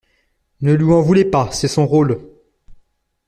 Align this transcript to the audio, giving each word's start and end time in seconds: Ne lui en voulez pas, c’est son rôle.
Ne 0.61 0.73
lui 0.73 0.91
en 0.93 1.01
voulez 1.03 1.25
pas, 1.25 1.51
c’est 1.51 1.67
son 1.67 1.85
rôle. 1.85 2.19